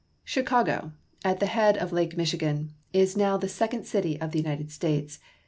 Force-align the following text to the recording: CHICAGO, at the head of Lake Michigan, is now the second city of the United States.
CHICAGO, 0.25 0.93
at 1.23 1.39
the 1.39 1.45
head 1.45 1.77
of 1.77 1.91
Lake 1.91 2.17
Michigan, 2.17 2.73
is 2.91 3.15
now 3.15 3.37
the 3.37 3.47
second 3.47 3.85
city 3.85 4.19
of 4.19 4.31
the 4.31 4.39
United 4.39 4.71
States. 4.71 5.19